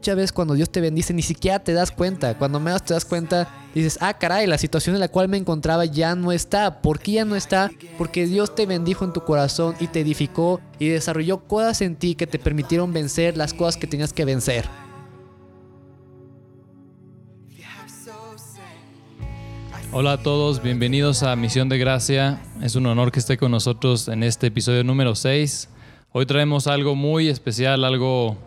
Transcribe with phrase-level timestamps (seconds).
[0.00, 2.32] muchas veces cuando Dios te bendice ni siquiera te das cuenta.
[2.38, 5.84] Cuando menos te das cuenta, dices, ah, caray, la situación en la cual me encontraba
[5.84, 6.80] ya no está.
[6.80, 7.70] ¿Por qué ya no está?
[7.98, 12.14] Porque Dios te bendijo en tu corazón y te edificó y desarrolló cosas en ti
[12.14, 14.64] que te permitieron vencer las cosas que tenías que vencer.
[19.92, 22.40] Hola a todos, bienvenidos a Misión de Gracia.
[22.62, 25.68] Es un honor que esté con nosotros en este episodio número 6.
[26.12, 28.38] Hoy traemos algo muy especial, algo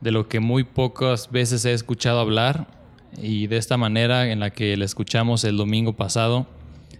[0.00, 2.66] de lo que muy pocas veces he escuchado hablar
[3.16, 6.46] y de esta manera en la que le escuchamos el domingo pasado.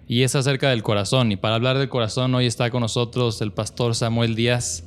[0.06, 1.30] Y es acerca del corazón.
[1.30, 4.82] Y para hablar del corazón, hoy está con nosotros el pastor Samuel Díaz.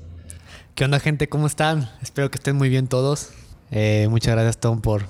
[0.76, 1.30] ¿Qué onda gente?
[1.30, 1.90] ¿Cómo están?
[2.02, 3.30] Espero que estén muy bien todos.
[3.72, 5.06] Eh, muchas gracias Tom por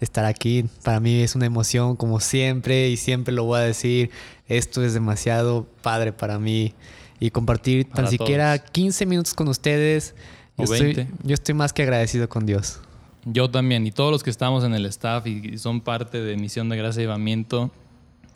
[0.00, 0.66] estar aquí.
[0.84, 4.10] Para mí es una emoción como siempre y siempre lo voy a decir.
[4.46, 6.74] Esto es demasiado padre para mí
[7.18, 10.14] y compartir tan siquiera 15 minutos con ustedes.
[10.58, 12.80] Yo, Estoy, yo estoy más que agradecido con Dios.
[13.24, 16.68] Yo también y todos los que estamos en el staff y son parte de Misión
[16.68, 17.72] de Gracia y Llevamiento,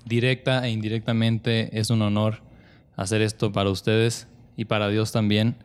[0.05, 2.41] directa e indirectamente es un honor
[2.97, 5.57] hacer esto para ustedes y para Dios también.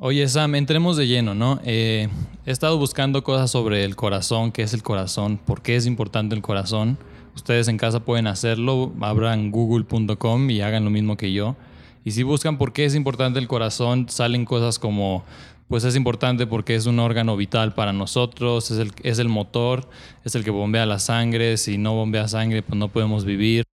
[0.00, 1.60] Oye, Sam, entremos de lleno, ¿no?
[1.64, 2.08] Eh,
[2.46, 6.34] he estado buscando cosas sobre el corazón, qué es el corazón, por qué es importante
[6.34, 6.98] el corazón.
[7.36, 11.56] Ustedes en casa pueden hacerlo, abran google.com y hagan lo mismo que yo.
[12.04, 15.24] Y si buscan por qué es importante el corazón, salen cosas como,
[15.68, 19.88] pues es importante porque es un órgano vital para nosotros, es el, es el motor,
[20.24, 23.64] es el que bombea la sangre, si no bombea sangre, pues no podemos vivir.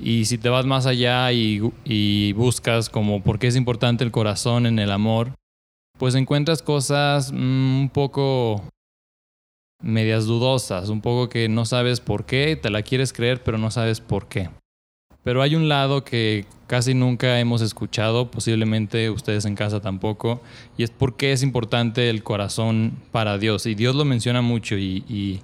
[0.00, 4.66] Y si te vas más allá y, buscas como por qué es importante el corazón
[4.66, 5.34] en el amor,
[5.98, 8.64] pues encuentras cosas mm, un poco
[9.80, 13.70] medias dudosas, un poco que no sabes por qué, te la quieres creer, pero no
[13.70, 14.50] sabes por qué.
[15.22, 20.40] Pero hay un lado que casi nunca hemos escuchado, posiblemente ustedes en casa tampoco,
[20.78, 23.66] y es por qué es importante el corazón para Dios.
[23.66, 25.42] Y Dios lo menciona mucho y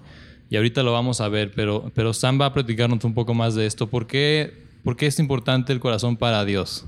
[0.50, 3.54] y ahorita lo vamos a ver, pero, pero Sam va a platicarnos un poco más
[3.54, 3.88] de esto.
[3.88, 6.86] ¿Por qué, ¿Por qué es importante el corazón para Dios?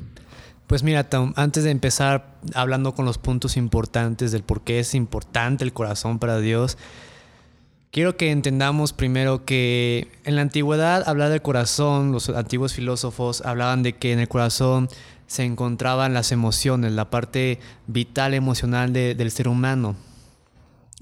[0.66, 4.94] Pues mira, Tom, antes de empezar hablando con los puntos importantes del por qué es
[4.94, 6.78] importante el corazón para Dios,
[7.90, 13.82] quiero que entendamos primero que en la antigüedad hablar del corazón, los antiguos filósofos hablaban
[13.82, 14.88] de que en el corazón
[15.26, 19.96] se encontraban las emociones, la parte vital emocional del ser humano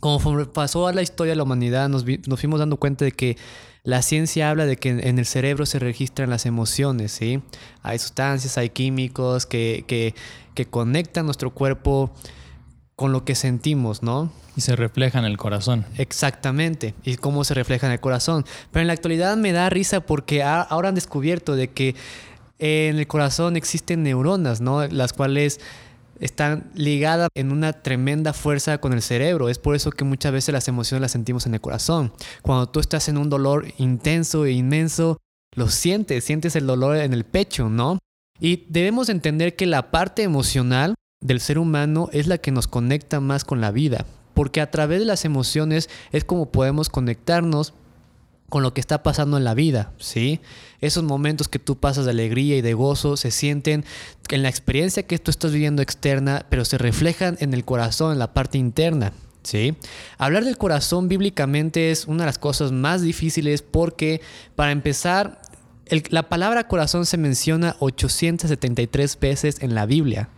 [0.01, 2.05] como pasó a la historia de la humanidad, nos,
[2.39, 3.37] fuimos dando cuenta de que
[3.83, 7.43] la ciencia habla de que en, el cerebro se registran las emociones, ¿sí?
[7.83, 10.15] Hay sustancias, hay químicos que, que,
[10.55, 12.13] que conectan nuestro cuerpo
[12.99, 14.33] con lo que sentimos, ¿no?
[14.57, 15.87] Y se refleja en el corazón.
[15.99, 16.97] Exactamente.
[17.05, 18.45] Y cómo se refleja en el corazón.
[18.73, 21.95] Pero en la actualidad me da risa porque ahora han descubierto de que
[22.59, 24.85] en el corazón existen neuronas, ¿no?
[24.89, 25.61] Las cuales
[26.19, 29.49] están ligadas en una tremenda fuerza con el cerebro.
[29.49, 32.13] Es por eso que muchas veces las emociones las sentimos en el corazón.
[32.43, 35.19] Cuando tú estás en un dolor intenso e inmenso,
[35.55, 38.01] lo sientes, sientes el dolor en el pecho, ¿no?
[38.41, 43.21] Y debemos entender que la parte emocional del ser humano es la que nos conecta
[43.21, 47.75] más con la vida, porque a través de las emociones es como podemos conectarnos
[48.49, 50.41] con lo que está pasando en la vida, ¿sí?
[50.81, 53.85] Esos momentos que tú pasas de alegría y de gozo se sienten
[54.31, 58.19] en la experiencia que tú estás viviendo externa, pero se reflejan en el corazón, en
[58.19, 59.13] la parte interna,
[59.43, 59.77] ¿sí?
[60.17, 64.23] Hablar del corazón bíblicamente es una de las cosas más difíciles porque,
[64.57, 65.43] para empezar,
[66.09, 70.31] la palabra corazón se menciona 873 veces en la Biblia.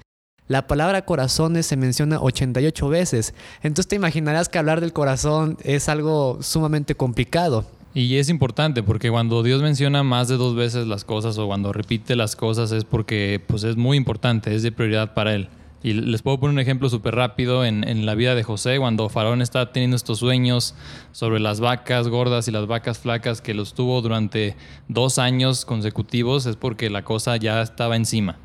[0.50, 3.34] La palabra corazones se menciona 88 veces.
[3.62, 7.64] Entonces te imaginarás que hablar del corazón es algo sumamente complicado.
[7.94, 11.72] Y es importante porque cuando Dios menciona más de dos veces las cosas o cuando
[11.72, 15.48] repite las cosas es porque pues es muy importante, es de prioridad para Él.
[15.84, 19.08] Y les puedo poner un ejemplo súper rápido en, en, la vida de José, cuando
[19.08, 20.74] Faraón está teniendo estos sueños
[21.12, 24.56] sobre las vacas gordas y las vacas flacas que los tuvo durante
[24.88, 28.36] dos años consecutivos, es porque la cosa ya estaba encima.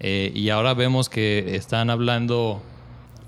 [0.00, 2.62] Eh, y ahora vemos que están hablando...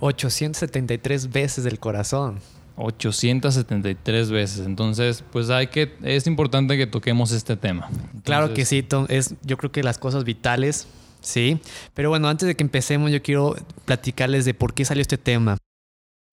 [0.01, 2.41] 873 veces del corazón.
[2.77, 4.67] 873 veces.
[4.67, 7.89] Entonces, pues hay que, es importante que toquemos este tema.
[8.25, 10.87] claro que sí, Tom, es yo creo que las cosas vitales,
[11.21, 11.61] sí.
[11.95, 15.57] Pero bueno, antes de que empecemos, yo quiero platicarles de por qué salió este tema.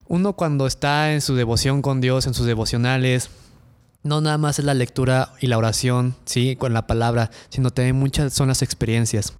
[0.08, 3.30] Uno cuando está en su devoción con Dios, en sus devocionales,
[4.04, 7.96] no nada más es la lectura y la oración, sí, con la palabra, sino también
[7.96, 9.34] muchas son las experiencias.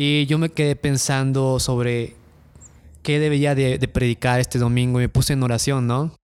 [0.00, 2.14] Y yo me quedé pensando sobre
[3.02, 6.14] qué debería de, predicar este domingo y me puse en oración, ¿no?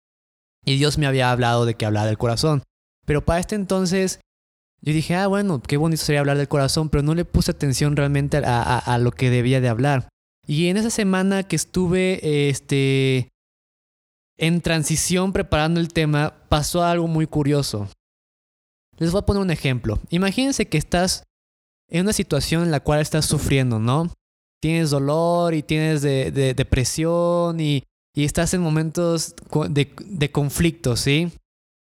[0.64, 2.62] Y Dios me había hablado de que hablara del corazón.
[3.04, 4.20] Pero para este entonces
[4.80, 7.96] yo dije, ah, bueno, qué bonito sería hablar del corazón, pero no le puse atención
[7.96, 10.08] realmente a, lo que debía de hablar.
[10.46, 13.28] Y en esa semana que estuve este,
[14.38, 17.88] en transición preparando el tema pasó algo muy curioso.
[18.98, 19.98] Les voy a poner un ejemplo.
[20.10, 21.24] Imagínense que estás
[21.88, 24.12] en una situación en la cual estás sufriendo, ¿no?
[24.60, 27.84] Tienes dolor y tienes depresión y,
[28.14, 29.34] estás en momentos
[29.68, 31.32] de, de conflicto, ¿sí?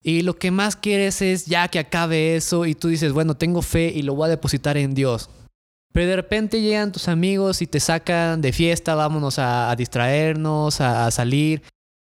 [0.02, 3.62] Y lo que más quieres es ya que acabe eso y tú dices, bueno, tengo
[3.62, 5.28] fe y lo voy a depositar en Dios.
[5.92, 11.10] Pero de repente llegan tus amigos y te sacan de fiesta, vámonos a, distraernos, a,
[11.10, 11.62] salir.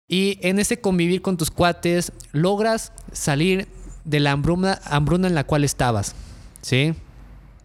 [0.08, 3.68] Y en ese convivir con tus cuates, logras salir
[4.04, 6.14] de la hambruna, hambruna en la cual estabas.
[6.62, 6.94] ¿Sí?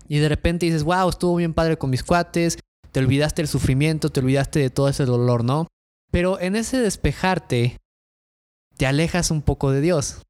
[0.08, 2.58] Y de repente dices, wow, estuvo bien padre con mis cuates,
[2.92, 5.68] te olvidaste del sufrimiento, te olvidaste de todo ese dolor, ¿no?
[6.12, 7.78] Pero en ese despejarte,
[8.78, 10.22] te alejas un poco de Dios.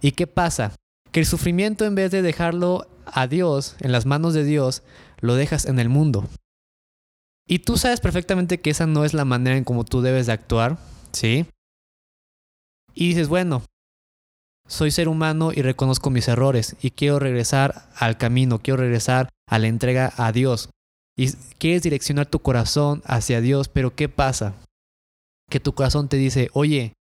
[0.00, 0.74] ¿Y qué pasa?
[1.12, 4.82] Que el sufrimiento en vez de dejarlo a Dios, en las manos de Dios,
[5.20, 6.28] lo dejas en el mundo.
[7.46, 10.32] Y tú sabes perfectamente que esa no es la manera en cómo tú debes de
[10.32, 10.78] actuar,
[11.12, 11.46] ¿sí?
[12.94, 13.62] Y dices, bueno,
[14.66, 19.58] soy ser humano y reconozco mis errores y quiero regresar al camino, quiero regresar a
[19.58, 20.70] la entrega a Dios.
[21.16, 24.54] Y quieres direccionar tu corazón hacia Dios, pero ¿qué pasa?
[25.48, 26.94] Que tu corazón te dice, oye,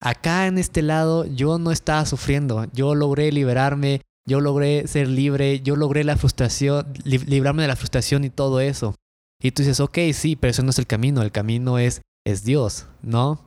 [0.00, 5.60] acá en este lado yo no estaba sufriendo, yo logré liberarme, yo logré ser libre,
[5.60, 8.94] yo logré la frustración, librarme de la frustración y todo eso.
[9.40, 12.42] Y tú dices, ok, sí, pero eso no es el camino, el camino es, es
[12.44, 13.44] Dios, ¿no?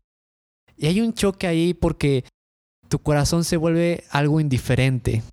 [0.78, 2.24] Y hay un choque ahí porque
[2.90, 5.24] tu corazón se vuelve algo indiferente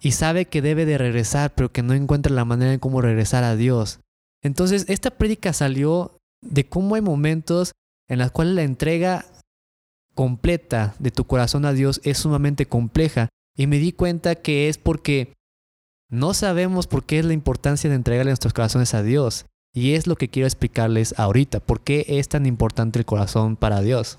[0.00, 3.44] y sabe que debe de regresar, pero que no encuentra la manera en cómo regresar
[3.44, 4.00] a Dios.
[4.42, 7.72] Entonces, esta prédica salió de cómo hay momentos
[8.08, 9.24] en los cuales la entrega
[10.14, 14.78] completa de tu corazón a Dios es sumamente compleja y me di cuenta que es
[14.78, 15.32] porque
[16.10, 19.46] no sabemos por qué es la importancia de entregarle nuestros corazones a Dios.
[19.72, 21.58] Y es lo que quiero explicarles ahorita.
[21.58, 24.18] ¿Por qué es tan importante el corazón para Dios?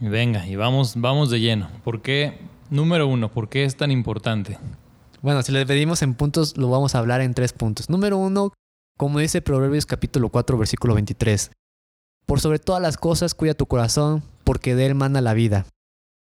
[0.00, 1.68] Venga, y vamos, vamos de lleno.
[1.84, 2.38] ¿Por qué,
[2.70, 4.58] número uno, por qué es tan importante?
[5.20, 7.90] Bueno, si le pedimos en puntos, lo vamos a hablar en tres puntos.
[7.90, 8.54] Número uno,
[8.96, 11.50] como dice Proverbios capítulo 4, versículo 23.
[12.24, 15.66] Por sobre todas las cosas, cuida tu corazón, porque de él manda la vida.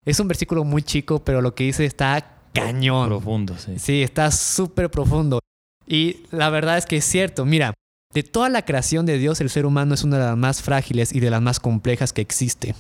[0.05, 3.08] Es un versículo muy chico, pero lo que dice está cañón.
[3.08, 3.78] Profundo, sí.
[3.78, 5.38] Sí, está súper profundo.
[5.87, 7.44] Y la verdad es que es cierto.
[7.44, 7.75] Mira,
[8.12, 11.12] de toda la creación de Dios, el ser humano es una de las más frágiles
[11.12, 12.75] y de las más complejas que existe.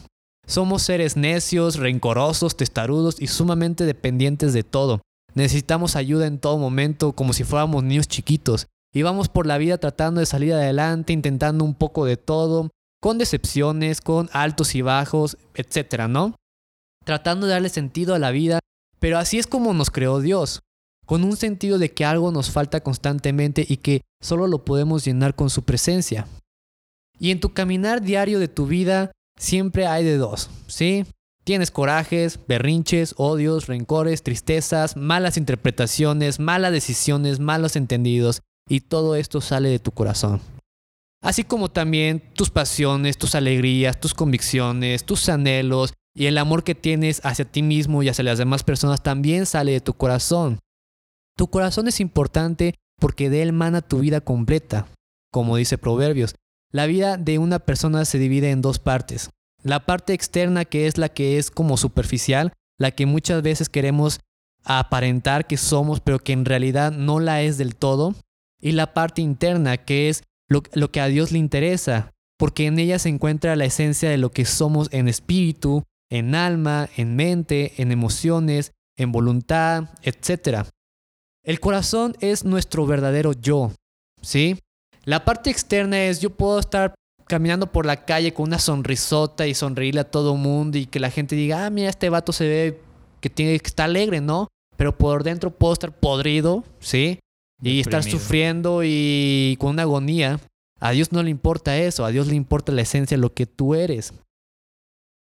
[0.50, 5.00] Somos seres necios, rencorosos, testarudos y sumamente dependientes de todo.
[5.34, 8.66] Necesitamos ayuda en todo momento, como si fuéramos niños chiquitos.
[8.92, 12.68] Y vamos por la vida tratando de salir adelante, intentando un poco de todo,
[13.00, 16.34] con decepciones, con altos y bajos, etcétera, ¿no?
[17.04, 18.58] Tratando de darle sentido a la vida
[19.00, 20.60] pero así es como nos creó Dios,
[21.06, 25.34] con un sentido de que algo nos falta constantemente y que solo lo podemos llenar
[25.34, 26.28] con su presencia.
[27.18, 31.06] Y en tu caminar diario de tu vida siempre hay de dos, ¿sí?
[31.42, 39.40] Tienes corajes, berrinches, odios, rencores, tristezas, malas interpretaciones, malas decisiones, malos entendidos, y todo esto
[39.40, 40.40] sale de tu corazón.
[41.22, 46.74] Así como también tus pasiones, tus alegrías, tus convicciones, tus anhelos, y el amor que
[46.74, 50.58] tienes hacia ti mismo y hacia las demás personas también sale de tu corazón.
[51.36, 54.86] Tu corazón es importante porque de él mana tu vida completa.
[55.32, 56.34] Como dice Proverbios,
[56.72, 59.30] la vida de una persona se divide en dos partes.
[59.62, 64.20] La parte externa que es la que es como superficial, la que muchas veces queremos
[64.64, 68.14] aparentar que somos pero que en realidad no la es del todo.
[68.60, 72.98] Y la parte interna que es lo, que a Dios le interesa, porque en ella
[72.98, 77.92] se encuentra la esencia de lo que somos en espíritu, en alma, en mente, en
[77.92, 80.66] emociones, en voluntad, etc.
[81.42, 83.72] El corazón es nuestro verdadero yo,
[84.20, 84.58] ¿sí?
[85.04, 86.94] La parte externa es yo puedo estar
[87.26, 91.10] caminando por la calle con una sonrisota y sonreírle a todo mundo y que la
[91.10, 92.80] gente diga, ah, mira, este vato se ve
[93.20, 94.48] que tiene que estar alegre, ¿no?
[94.76, 97.20] Pero por dentro puedo estar podrido, ¿sí?
[97.62, 100.40] Y estar sufriendo y con una agonía.
[100.80, 103.46] A Dios no le importa eso, a Dios le importa la esencia de lo que
[103.46, 104.14] tú eres.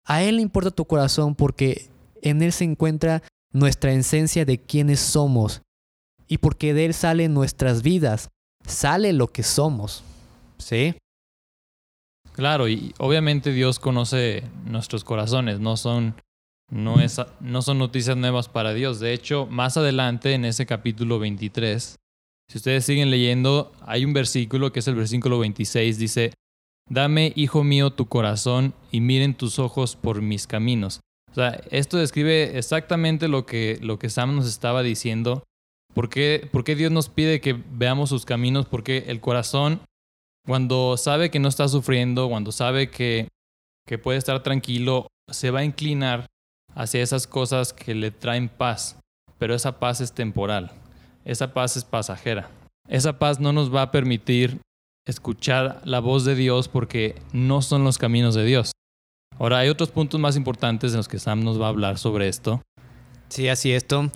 [0.05, 1.89] A Él le importa tu corazón porque
[2.21, 5.63] en Él se encuentra nuestra esencia de quiénes somos
[6.27, 8.29] y porque de Él salen nuestras vidas,
[8.65, 10.03] sale lo que somos.
[10.57, 10.95] ¿Sí?
[12.33, 16.15] Claro, y obviamente Dios conoce nuestros corazones, no son,
[16.71, 18.99] no, es, no son noticias nuevas para Dios.
[18.99, 21.97] De hecho, más adelante en ese capítulo 23,
[22.49, 26.33] si ustedes siguen leyendo, hay un versículo que es el versículo 26, dice,
[26.89, 31.01] Dame, hijo mío, tu corazón y miren tus ojos por mis caminos.
[31.31, 35.43] O sea, esto describe exactamente lo que, lo que Sam nos estaba diciendo.
[35.93, 38.65] ¿Por qué, ¿Por qué Dios nos pide que veamos sus caminos?
[38.65, 39.81] Porque el corazón,
[40.45, 43.27] cuando sabe que no está sufriendo, cuando sabe que,
[43.87, 46.27] que puede estar tranquilo, se va a inclinar
[46.75, 48.99] hacia esas cosas que le traen paz,
[49.37, 50.71] pero esa paz es temporal,
[51.25, 52.49] esa paz es pasajera.
[52.87, 54.61] Esa paz no nos va a permitir
[55.07, 58.71] escuchar la voz de Dios porque no son los caminos de Dios.
[59.37, 62.27] Ahora, hay otros puntos más importantes en los que Sam nos va a hablar sobre
[62.27, 62.61] esto.
[63.29, 64.09] Sí, así es, Tom.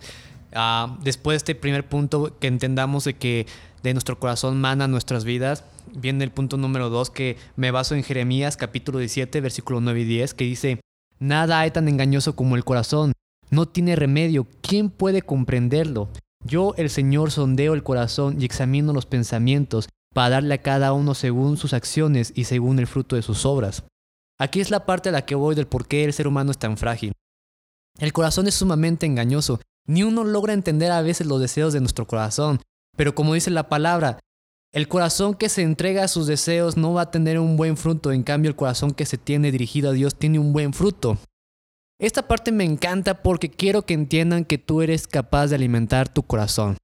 [0.56, 3.48] Ah, después de este primer punto, que entendamos de que
[3.82, 5.64] de nuestro corazón mana nuestras vidas,
[5.96, 10.06] viene el punto número dos, que me baso en Jeremías capítulo 17, versículo 9 y
[10.06, 10.80] 10, que dice,
[11.20, 13.14] Nada hay tan engañoso como el corazón,
[13.50, 16.10] no tiene remedio, ¿quién puede comprenderlo?
[16.46, 21.14] Yo, el Señor, sondeo el corazón y examino los pensamientos para darle a cada uno
[21.14, 23.84] según sus acciones y según el fruto de sus obras.
[24.40, 26.58] Aquí es la parte a la que voy del por qué el ser humano es
[26.58, 27.14] tan frágil.
[28.00, 29.60] El corazón es sumamente engañoso.
[29.86, 32.62] Ni uno logra entender a veces los deseos de nuestro corazón.
[32.96, 34.20] Pero como dice la palabra,
[34.74, 38.12] el corazón que se entrega a sus deseos no va a tener un buen fruto,
[38.12, 41.18] en cambio el corazón que se tiene dirigido a Dios tiene un buen fruto.
[42.00, 46.24] Esta parte me encanta porque quiero que entiendan que tú eres capaz de alimentar tu
[46.24, 46.78] corazón.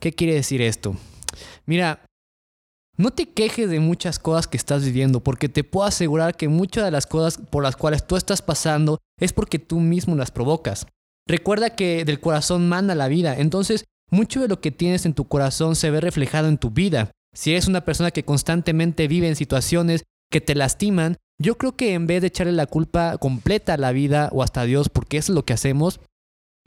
[0.00, 0.96] ¿Qué quiere decir esto?
[1.64, 2.04] Mira,
[2.96, 6.84] no te quejes de muchas cosas que estás viviendo, porque te puedo asegurar que muchas
[6.84, 10.86] de las cosas por las cuales tú estás pasando es porque tú mismo las provocas.
[11.28, 15.28] Recuerda que del corazón manda la vida, entonces mucho de lo que tienes en tu
[15.28, 17.10] corazón se ve reflejado en tu vida.
[17.34, 21.92] Si eres una persona que constantemente vive en situaciones que te lastiman, yo creo que
[21.92, 25.18] en vez de echarle la culpa completa a la vida o hasta a Dios, porque
[25.18, 26.00] eso es lo que hacemos,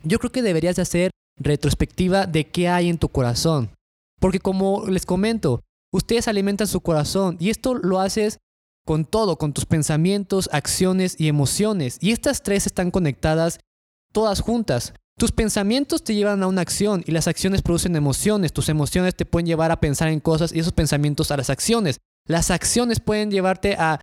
[0.03, 3.71] yo creo que deberías de hacer retrospectiva de qué hay en tu corazón.
[4.19, 8.37] Porque como les comento, ustedes alimentan su corazón y esto lo haces
[8.85, 11.97] con todo, con tus pensamientos, acciones y emociones.
[11.99, 13.59] Y estas tres están conectadas
[14.11, 14.93] todas juntas.
[15.17, 18.53] Tus pensamientos te llevan a una acción y las acciones producen emociones.
[18.53, 21.99] Tus emociones te pueden llevar a pensar en cosas y esos pensamientos a las acciones.
[22.27, 23.99] Las acciones pueden llevarte a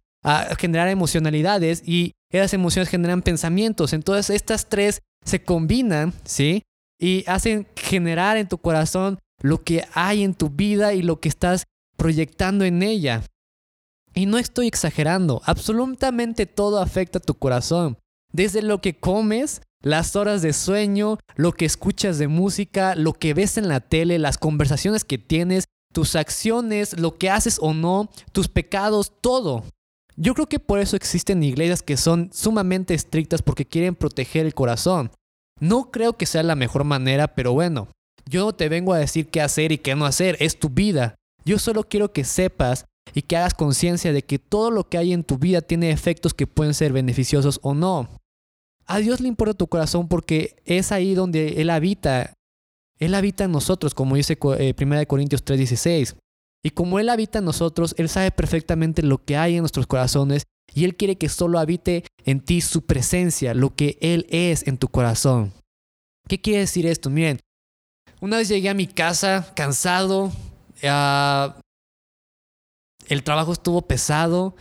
[0.58, 3.92] generar emocionalidades y esas emociones generan pensamientos.
[3.92, 6.62] Entonces estas tres se combinan, ¿sí?
[7.00, 11.28] Y hacen generar en tu corazón lo que hay en tu vida y lo que
[11.28, 11.64] estás
[11.96, 13.22] proyectando en ella.
[14.14, 17.98] Y no estoy exagerando, absolutamente todo afecta a tu corazón.
[18.32, 23.34] Desde lo que comes, las horas de sueño, lo que escuchas de música, lo que
[23.34, 28.10] ves en la tele, las conversaciones que tienes, tus acciones, lo que haces o no,
[28.32, 29.64] tus pecados, todo.
[30.16, 34.54] Yo creo que por eso existen iglesias que son sumamente estrictas porque quieren proteger el
[34.54, 35.12] corazón.
[35.60, 37.88] No creo que sea la mejor manera, pero bueno,
[38.28, 41.14] yo no te vengo a decir qué hacer y qué no hacer, es tu vida.
[41.44, 45.12] Yo solo quiero que sepas y que hagas conciencia de que todo lo que hay
[45.12, 48.08] en tu vida tiene efectos que pueden ser beneficiosos o no.
[48.88, 52.32] A Dios le importa tu corazón porque es ahí donde Él habita.
[52.98, 56.16] Él habita en nosotros, como dice 1 eh, Corintios 3:16.
[56.64, 60.44] Y como Él habita en nosotros, Él sabe perfectamente lo que hay en nuestros corazones
[60.74, 64.78] y Él quiere que solo habite en ti su presencia, lo que Él es en
[64.78, 65.52] tu corazón.
[66.26, 67.10] ¿Qué quiere decir esto?
[67.10, 67.40] Miren,
[68.20, 70.32] una vez llegué a mi casa cansado,
[70.82, 71.60] ah,
[73.06, 74.56] el trabajo estuvo pesado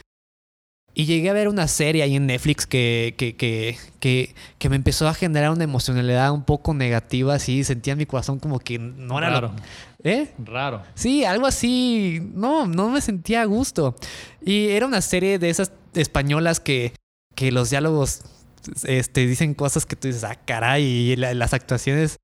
[1.00, 4.76] y llegué a ver una serie ahí en Netflix que, que, que, que, que me
[4.76, 8.80] empezó a generar una emocionalidad un poco negativa, así sentía en mi corazón como que
[8.80, 9.52] no era Raro.
[10.04, 10.32] ¿Eh?
[10.44, 10.82] Raro.
[10.96, 12.20] Sí, algo así.
[12.34, 13.96] No, no me sentía a gusto.
[14.44, 16.94] Y era una serie de esas españolas que,
[17.36, 18.22] que los diálogos
[18.84, 22.18] este, dicen cosas que tú dices, ah, caray, y la- las actuaciones.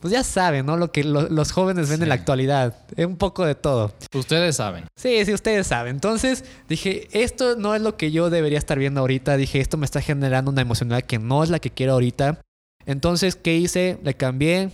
[0.00, 0.76] Pues ya saben, ¿no?
[0.76, 2.76] Lo que lo- los jóvenes ven en la actualidad.
[2.96, 3.92] Es un poco de todo.
[4.14, 4.84] Ustedes saben.
[4.96, 5.96] Sí, sí, ustedes saben.
[5.96, 9.36] Entonces dije, esto no es lo que yo debería estar viendo ahorita.
[9.36, 12.40] Dije, esto me está generando una emocionalidad que no es la que quiero ahorita.
[12.86, 13.98] Entonces, ¿qué hice?
[14.04, 14.70] Le cambié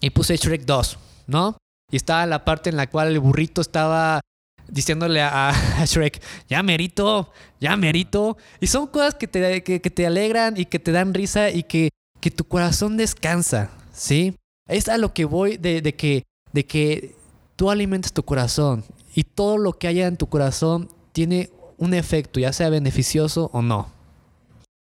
[0.00, 1.56] y puse Shrek 2, ¿no?
[1.90, 4.20] Y estaba la parte en la cual el burrito estaba
[4.68, 8.36] diciéndole a, a Shrek, ya merito, ya merito.
[8.60, 11.62] Y son cosas que te, que, que te alegran y que te dan risa y
[11.64, 11.88] que,
[12.20, 14.36] que tu corazón descansa, ¿sí?
[14.70, 16.22] Es a lo que voy de, que,
[16.52, 17.16] de que
[17.56, 18.84] tú alimentas tu corazón
[19.16, 23.62] y todo lo que haya en tu corazón tiene un efecto, ya sea beneficioso o
[23.62, 23.90] no.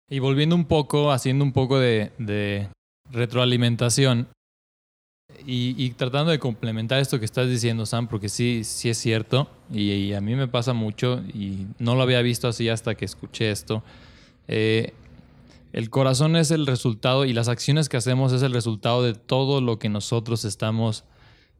[0.09, 2.67] Y volviendo un poco, haciendo un poco de,
[3.09, 4.27] retroalimentación
[5.45, 9.89] y, tratando de complementar esto que estás diciendo, Sam, porque sí, sí es cierto y,
[9.91, 13.51] y a mí me pasa mucho y no lo había visto así hasta que escuché
[13.51, 13.83] esto.
[14.49, 14.93] Eh,
[15.73, 19.61] el corazón es el resultado y las acciones que hacemos es el resultado de todo
[19.61, 21.03] lo que nosotros estamos,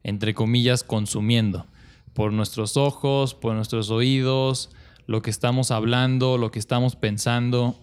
[0.02, 1.66] entre comillas, consumiendo.
[2.12, 4.70] Por nuestros ojos, por nuestros oídos,
[5.06, 7.76] lo que estamos hablando, lo que estamos pensando.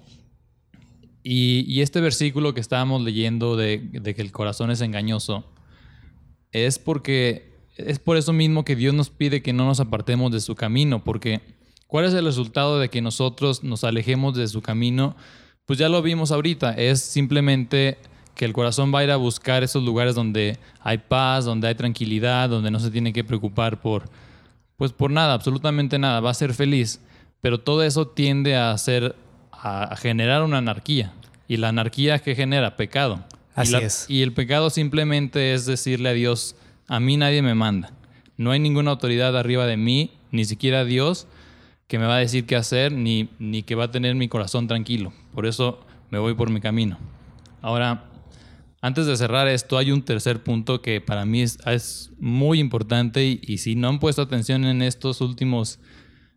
[1.23, 5.45] Y, este versículo que estábamos leyendo de que el corazón es engañoso,
[6.51, 10.41] es porque es por eso mismo que Dios nos pide que no nos apartemos de
[10.41, 11.41] su camino, porque
[11.89, 15.15] ¿Cuál es el resultado de que nosotros nos alejemos de su camino?
[15.69, 17.99] Pues ya lo vimos ahorita, es simplemente
[18.33, 21.75] que el corazón va a ir a buscar esos lugares donde hay paz, donde hay
[21.75, 24.09] tranquilidad, donde no se tiene que preocupar por,
[24.77, 27.01] pues por nada, absolutamente nada, va a ser feliz.
[27.39, 29.15] Pero todo eso tiende a hacer,
[29.51, 31.13] a generar una anarquía.
[31.47, 33.23] Y la anarquía que genera pecado.
[33.53, 34.05] Así y, es.
[34.09, 36.55] y el pecado simplemente es decirle a Dios,
[36.87, 37.93] a mí nadie me manda.
[38.37, 41.27] No hay ninguna autoridad arriba de mí, ni siquiera Dios,
[41.89, 44.67] que me va a decir qué hacer, ni, ni que va a tener mi corazón
[44.67, 45.11] tranquilo.
[45.33, 45.79] Por eso
[46.11, 46.99] me voy por mi camino.
[47.63, 48.11] Ahora,
[48.79, 53.25] antes de cerrar esto, hay un tercer punto que para mí es, es muy importante
[53.25, 55.79] y, y, si no han puesto atención en estos últimos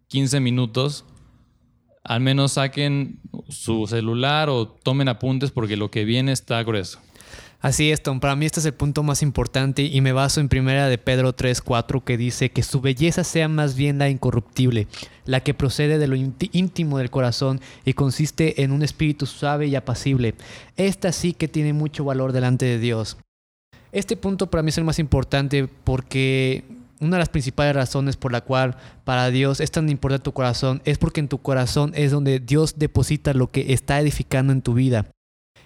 [0.09, 1.05] 15 minutos,
[2.03, 6.99] al menos saquen su celular o tomen apuntes porque lo que viene está grueso.
[7.63, 8.19] Así es, Tom.
[8.19, 11.37] Para mí este es el punto más importante y me baso en primera de Pedro
[11.37, 14.89] 3.4 que dice que su belleza sea más bien la incorruptible,
[15.27, 19.77] la que procede de lo íntimo del corazón y consiste en un espíritu suave y
[19.77, 20.35] apacible.
[20.77, 23.17] Esta sí que tiene mucho valor delante de Dios.
[23.93, 26.65] Este punto para mí es el más importante porque
[26.99, 30.83] una de las principales razones por la cual para Dios es tan importante tu corazón
[30.85, 34.75] es porque en tu corazón es donde Dios deposita lo que está edificando en tu
[34.75, 35.07] vida.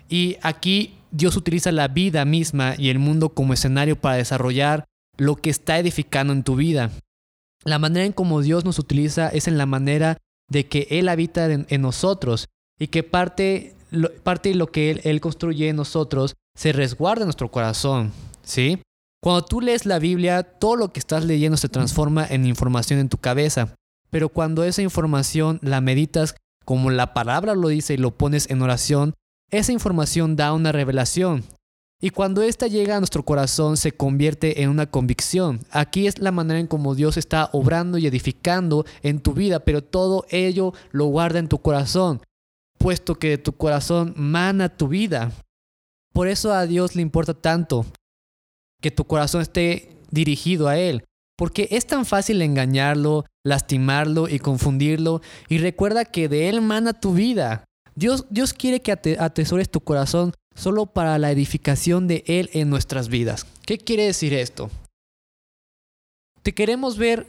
[0.08, 4.84] Y aquí Dios utiliza la vida misma y el mundo como escenario para desarrollar
[5.16, 6.90] lo que está edificando en tu vida.
[7.64, 11.50] La manera en cómo Dios nos utiliza es en la manera de que Él habita
[11.50, 12.48] en, nosotros
[12.78, 13.74] y que parte,
[14.22, 18.12] parte de lo que él, él construye en nosotros se resguarda en nuestro corazón.
[18.42, 18.80] ¿Sí?
[19.22, 23.08] Cuando tú lees la Biblia, todo lo que estás leyendo se transforma en información en
[23.08, 23.74] tu cabeza.
[24.10, 28.62] Pero cuando esa información la meditas como la palabra lo dice y lo pones en
[28.62, 29.14] oración,
[29.50, 31.44] esa información da una revelación.
[32.00, 35.60] Y cuando ésta llega a nuestro corazón se convierte en una convicción.
[35.70, 39.82] Aquí es la manera en cómo Dios está obrando y edificando en tu vida, pero
[39.82, 42.20] todo ello lo guarda en tu corazón,
[42.78, 45.32] puesto que de tu corazón mana tu vida.
[46.12, 47.86] Por eso a Dios le importa tanto
[48.82, 51.04] que tu corazón esté dirigido a Él,
[51.36, 57.14] porque es tan fácil engañarlo, lastimarlo y confundirlo, y recuerda que de Él mana tu
[57.14, 57.65] vida.
[57.96, 63.08] Dios, Dios quiere que atesores tu corazón solo para la edificación de Él en nuestras
[63.08, 63.46] vidas.
[63.64, 64.70] ¿Qué quiere decir esto?
[66.42, 67.26] Te queremos ver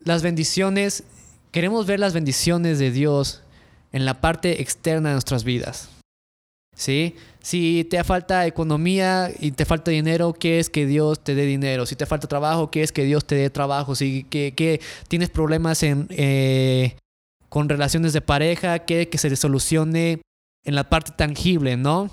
[0.00, 1.04] las bendiciones,
[1.52, 3.42] queremos ver las bendiciones de Dios
[3.92, 5.90] en la parte externa de nuestras vidas.
[6.74, 7.16] ¿Sí?
[7.42, 11.86] Si te falta economía y te falta dinero, quieres que Dios te dé dinero.
[11.86, 13.94] Si te falta trabajo, quieres que Dios te dé trabajo.
[13.94, 16.96] Si que, tienes problemas en, eh,
[17.48, 20.22] con relaciones de pareja, quiere que se solucione
[20.64, 22.10] en la parte tangible, ¿no?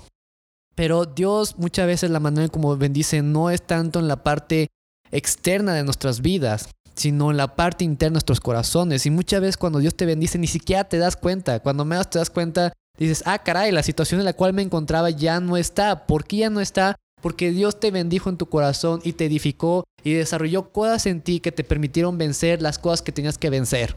[0.74, 4.68] Pero Dios muchas veces la manera como bendice no es tanto en la parte
[5.10, 9.06] externa de nuestras vidas, sino en la parte interna de nuestros corazones.
[9.06, 11.60] Y muchas veces cuando Dios te bendice ni siquiera te das cuenta.
[11.60, 15.10] Cuando menos te das cuenta, dices, ah, caray, la situación en la cual me encontraba
[15.10, 16.06] ya no está.
[16.06, 16.96] ¿Por qué ya no está?
[17.22, 21.40] Porque Dios te bendijo en tu corazón y te edificó y desarrolló cosas en ti
[21.40, 23.96] que te permitieron vencer las cosas que tenías que vencer.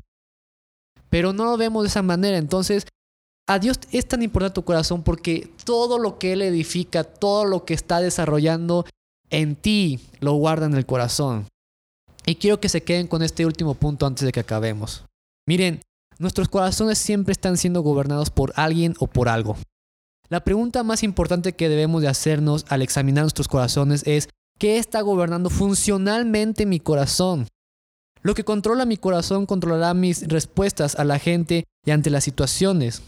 [1.10, 2.38] Pero no lo vemos de esa manera.
[2.38, 2.86] Entonces,
[3.48, 7.66] a Dios es tan importante tu corazón porque todo lo que Él edifica, todo lo
[7.66, 8.86] que está desarrollando
[9.32, 11.48] en ti, lo guarda en el corazón.
[12.26, 15.06] Y quiero que se queden con este último punto antes de que acabemos.
[15.48, 15.82] Miren,
[16.20, 19.58] nuestros corazones siempre están siendo gobernados por alguien o por algo.
[20.30, 25.02] La pregunta más importante que debemos de hacernos al examinar nuestros corazones es, ¿qué está
[25.02, 27.48] gobernando funcionalmente mi corazón?
[28.22, 33.02] Lo que controla mi corazón controlará mis respuestas a la gente y ante las situaciones.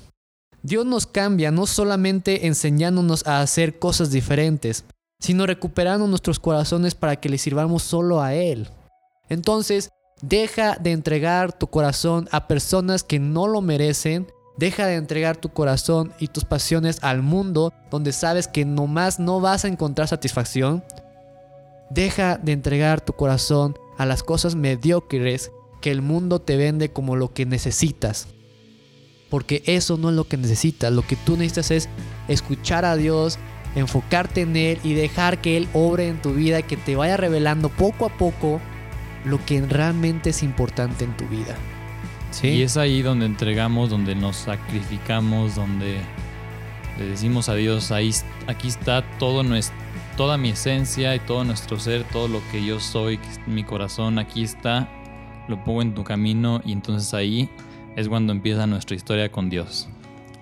[0.63, 4.85] Dios nos cambia no solamente enseñándonos a hacer cosas diferentes,
[5.19, 8.69] sino recuperando nuestros corazones para que le sirvamos solo a Él.
[9.27, 9.89] Entonces,
[10.21, 14.27] deja de entregar tu corazón a personas que no lo merecen.
[14.57, 19.39] Deja de entregar tu corazón y tus pasiones al mundo donde sabes que nomás no
[19.41, 20.83] vas a encontrar satisfacción.
[21.89, 27.15] Deja de entregar tu corazón a las cosas mediocres que el mundo te vende como
[27.15, 28.25] lo que necesitas.
[29.29, 30.91] Porque eso no es lo que necesitas.
[30.91, 31.89] Lo que tú necesitas es
[32.27, 33.37] escuchar a Dios,
[33.75, 37.69] enfocarte en Él y dejar que Él obre en tu vida, que te vaya revelando
[37.69, 38.59] poco a poco
[39.23, 41.55] lo que realmente es importante en tu vida.
[42.31, 42.47] ¿Sí?
[42.47, 45.99] Y es ahí donde entregamos, donde nos sacrificamos, donde
[46.97, 48.11] le decimos a Dios, ahí,
[48.47, 49.75] aquí está todo nuestro,
[50.17, 54.43] toda mi esencia y todo nuestro ser, todo lo que yo soy, mi corazón, aquí
[54.43, 54.89] está,
[55.47, 57.49] lo pongo en tu camino y entonces ahí
[57.95, 59.87] es cuando empieza nuestra historia con Dios.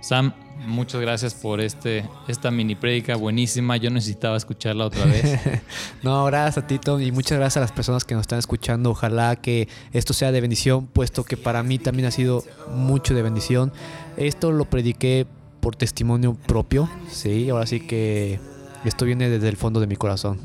[0.01, 0.33] Sam,
[0.65, 3.77] muchas gracias por este, esta mini prédica buenísima.
[3.77, 5.39] Yo necesitaba escucharla otra vez.
[6.03, 8.91] no, gracias a ti, Tom, y muchas gracias a las personas que nos están escuchando.
[8.91, 13.21] Ojalá que esto sea de bendición, puesto que para mí también ha sido mucho de
[13.23, 13.73] bendición.
[14.17, 15.27] Esto lo prediqué
[15.59, 18.39] por testimonio propio, sí, ahora sí que
[18.85, 20.39] esto viene desde el fondo de mi corazón.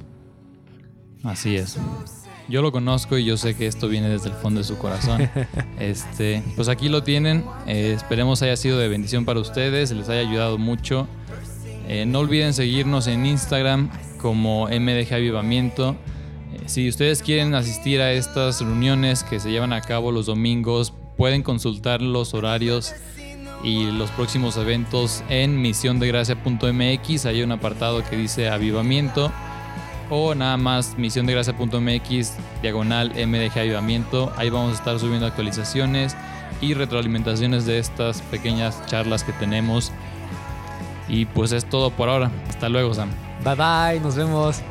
[1.23, 1.79] Así es.
[2.49, 5.29] Yo lo conozco y yo sé que esto viene desde el fondo de su corazón.
[5.79, 7.45] Este, pues aquí lo tienen.
[7.67, 11.09] Eh, esperemos haya sido de bendición para ustedes, les haya ayudado mucho.
[11.89, 15.97] Eh, no olviden seguirnos en Instagram como MDG Avivamiento.
[16.53, 20.95] Eh, si ustedes quieren asistir a estas reuniones que se llevan a cabo los domingos,
[21.17, 22.95] pueden consultar los horarios
[23.65, 27.27] y los próximos eventos en misiondegracia.mx.
[27.27, 29.33] Hay un apartado que dice Avivamiento
[30.11, 34.33] o nada más misiondegracia.mx diagonal MDG Avivamiento.
[34.37, 36.15] Ahí vamos a estar subiendo actualizaciones
[36.61, 39.91] y retroalimentaciones de estas pequeñas charlas que tenemos.
[41.09, 42.31] Y pues es todo por ahora.
[42.49, 43.11] Hasta luego, Sam.
[43.45, 44.63] Bye bye, nos vemos.